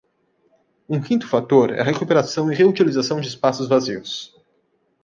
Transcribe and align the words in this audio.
Um 0.89 0.99
quinto 0.99 1.27
fator 1.27 1.69
é 1.73 1.79
a 1.81 1.83
recuperação 1.83 2.51
e 2.51 2.55
reutilização 2.55 3.21
de 3.21 3.27
espaços 3.27 3.69
vazios. 3.69 4.33